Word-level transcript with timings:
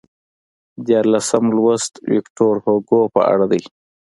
دیارلسم 0.85 1.45
لوست 1.55 1.93
ویکتور 2.13 2.55
هوګو 2.65 3.01
په 3.13 3.21
اړه 3.31 3.45
دی. 3.51 3.63